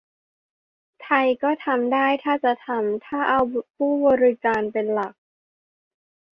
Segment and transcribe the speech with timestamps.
[1.03, 3.39] ไทยก็ทำได้ ถ้าจะทำ เอา
[3.75, 5.13] ผู้รับบริการเป็นหลัก